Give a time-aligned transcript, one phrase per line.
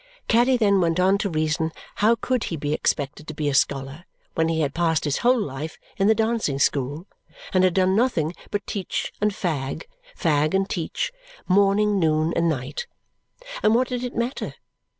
[0.27, 4.05] Caddy then went on to reason, how could he be expected to be a scholar
[4.33, 7.05] when he had passed his whole life in the dancing school
[7.53, 9.83] and had done nothing but teach and fag,
[10.17, 11.11] fag and teach,
[11.47, 12.87] morning, noon, and night!
[13.61, 14.55] And what did it matter?